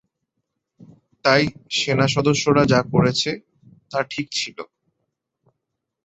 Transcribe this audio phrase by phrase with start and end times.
[1.25, 1.43] তাই
[1.77, 3.31] সেনা সদস্যরা যা করেছে
[3.91, 4.57] তা ঠিক ছিল।